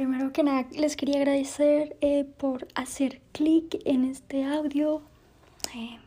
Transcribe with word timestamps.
Primero 0.00 0.32
que 0.32 0.42
nada, 0.42 0.66
les 0.72 0.96
quería 0.96 1.18
agradecer 1.18 1.94
eh, 2.00 2.24
por 2.24 2.66
hacer 2.74 3.20
clic 3.32 3.82
en 3.84 4.06
este 4.06 4.44
audio. 4.44 5.02
Eh, 5.76 5.98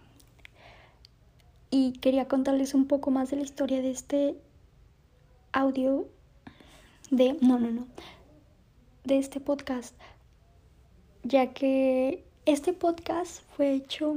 y 1.70 1.92
quería 2.00 2.28
contarles 2.28 2.74
un 2.74 2.88
poco 2.88 3.12
más 3.12 3.30
de 3.30 3.36
la 3.36 3.44
historia 3.44 3.84
de 3.84 3.92
este 3.92 4.36
audio. 5.52 6.08
De. 7.12 7.38
No, 7.42 7.60
no, 7.60 7.70
no. 7.70 7.86
De 9.04 9.20
este 9.20 9.40
podcast. 9.40 9.96
Ya 11.22 11.54
que 11.54 12.24
este 12.48 12.74
podcast 12.74 13.44
fue 13.56 13.76
hecho 13.76 14.16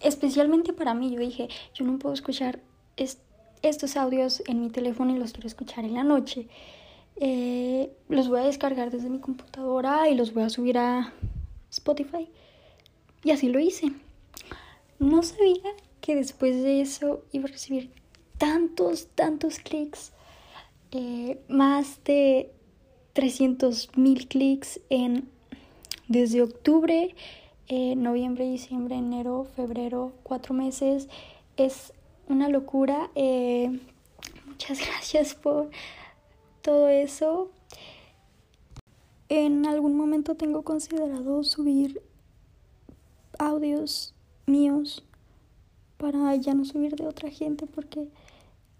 especialmente 0.00 0.72
para 0.72 0.94
mí. 0.94 1.10
Yo 1.10 1.20
dije, 1.20 1.48
yo 1.74 1.84
no 1.84 1.98
puedo 1.98 2.14
escuchar 2.14 2.60
estos 2.96 3.96
audios 3.98 4.42
en 4.46 4.62
mi 4.62 4.70
teléfono 4.70 5.14
y 5.14 5.18
los 5.18 5.34
quiero 5.34 5.48
escuchar 5.48 5.84
en 5.84 5.92
la 5.92 6.02
noche. 6.02 6.48
Eh, 7.16 7.92
los 8.08 8.28
voy 8.28 8.40
a 8.40 8.44
descargar 8.44 8.90
desde 8.90 9.08
mi 9.08 9.18
computadora 9.18 10.08
y 10.08 10.14
los 10.14 10.32
voy 10.34 10.44
a 10.44 10.50
subir 10.50 10.78
a 10.78 11.12
Spotify. 11.70 12.28
Y 13.24 13.30
así 13.30 13.48
lo 13.48 13.60
hice. 13.60 13.92
No 14.98 15.22
sabía 15.22 15.70
que 16.00 16.16
después 16.16 16.62
de 16.62 16.80
eso 16.80 17.22
iba 17.32 17.48
a 17.48 17.52
recibir 17.52 17.90
tantos, 18.38 19.08
tantos 19.14 19.58
clics. 19.58 20.12
Eh, 20.90 21.40
más 21.48 22.02
de 22.04 22.52
300 23.12 23.96
mil 23.96 24.28
clics 24.28 24.80
en 24.90 25.28
desde 26.08 26.42
octubre, 26.42 27.14
eh, 27.68 27.96
noviembre, 27.96 28.44
diciembre, 28.50 28.96
enero, 28.96 29.46
febrero, 29.56 30.12
cuatro 30.22 30.54
meses. 30.54 31.08
Es 31.56 31.92
una 32.28 32.48
locura. 32.48 33.10
muchas 34.46 34.80
gracias 34.86 35.34
por 35.34 35.70
todo 36.62 36.88
eso. 36.88 37.50
En 39.28 39.66
algún 39.66 39.96
momento 39.96 40.36
tengo 40.36 40.62
considerado 40.62 41.42
subir 41.42 42.02
audios 43.38 44.14
míos 44.46 45.04
para 45.96 46.34
ya 46.36 46.54
no 46.54 46.64
subir 46.64 46.96
de 46.96 47.06
otra 47.06 47.30
gente 47.30 47.66
porque 47.66 48.08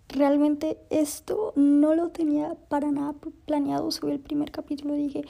realmente 0.08 0.78
esto 0.90 1.52
no 1.56 1.94
lo 1.94 2.10
tenía 2.10 2.54
para 2.68 2.90
nada 2.90 3.14
planeado. 3.46 3.90
Subir 3.90 4.14
el 4.14 4.20
primer 4.20 4.50
capítulo 4.50 4.94
dije 4.94 5.24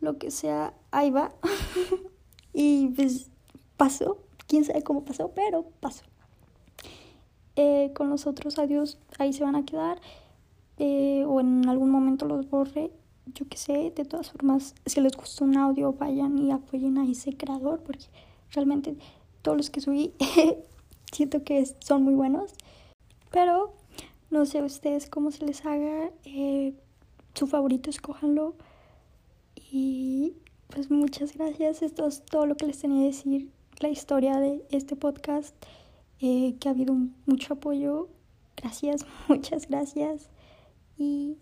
lo 0.00 0.18
que 0.18 0.30
sea 0.30 0.74
ahí 0.90 1.10
va 1.10 1.32
y 2.52 2.88
pues 2.88 3.30
pasó. 3.76 4.18
Quién 4.46 4.64
sabe 4.64 4.82
cómo 4.82 5.04
pasó 5.04 5.30
pero 5.34 5.64
pasó. 5.80 6.04
Eh, 7.56 7.92
con 7.94 8.10
los 8.10 8.26
otros 8.26 8.58
audios 8.58 8.98
ahí 9.18 9.32
se 9.32 9.44
van 9.44 9.54
a 9.54 9.64
quedar 9.64 10.00
eh, 10.78 11.24
o 11.26 11.40
en 11.40 11.68
algún 11.68 11.90
momento 11.90 12.26
los 12.26 12.48
borre. 12.48 12.90
Yo 13.26 13.48
que 13.48 13.56
sé, 13.56 13.92
de 13.94 14.04
todas 14.04 14.30
formas, 14.30 14.74
si 14.84 15.00
les 15.00 15.16
gustó 15.16 15.44
un 15.44 15.56
audio, 15.56 15.92
vayan 15.92 16.38
y 16.38 16.50
apoyen 16.52 16.98
a 16.98 17.08
ese 17.08 17.36
creador, 17.36 17.82
porque 17.82 18.04
realmente 18.52 18.96
todos 19.42 19.56
los 19.56 19.70
que 19.70 19.80
subí 19.80 20.12
siento 21.12 21.42
que 21.42 21.64
son 21.78 22.02
muy 22.02 22.14
buenos. 22.14 22.52
Pero 23.30 23.72
no 24.30 24.44
sé 24.46 24.62
ustedes 24.62 25.08
cómo 25.08 25.30
se 25.30 25.44
les 25.46 25.64
haga. 25.64 26.10
Eh, 26.24 26.74
su 27.34 27.46
favorito, 27.46 27.90
escójanlo. 27.90 28.54
Y 29.70 30.34
pues 30.68 30.90
muchas 30.90 31.36
gracias. 31.36 31.82
Esto 31.82 32.06
es 32.06 32.24
todo 32.24 32.46
lo 32.46 32.56
que 32.56 32.66
les 32.66 32.78
tenía 32.78 33.02
que 33.02 33.06
decir. 33.06 33.50
La 33.80 33.88
historia 33.88 34.38
de 34.38 34.64
este 34.70 34.96
podcast. 34.96 35.54
Eh, 36.20 36.56
que 36.60 36.68
ha 36.68 36.72
habido 36.72 36.94
mucho 37.26 37.54
apoyo. 37.54 38.08
Gracias, 38.56 39.04
muchas 39.28 39.68
gracias 39.68 40.30
y 40.96 41.38